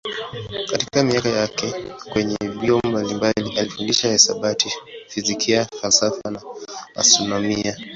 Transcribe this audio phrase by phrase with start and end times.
[0.71, 1.73] Katika miaka yake
[2.09, 4.73] kwenye vyuo mbalimbali alifundisha hisabati,
[5.07, 6.41] fizikia, falsafa na
[6.95, 7.77] astronomia.